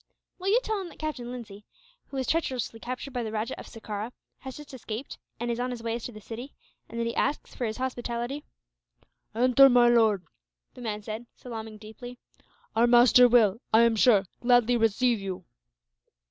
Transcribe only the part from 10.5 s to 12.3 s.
the man said, salaaming deeply.